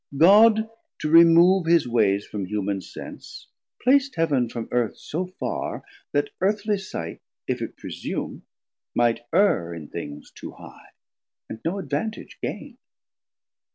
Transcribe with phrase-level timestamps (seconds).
[0.17, 0.67] God
[1.01, 3.49] to remove his wayes from human sense,
[3.83, 8.41] Plac'd Heav'n from Earth so farr, that earthly sight, 120 If it presume,
[8.95, 10.93] might erre in things too high,
[11.47, 12.79] And no advantage gaine.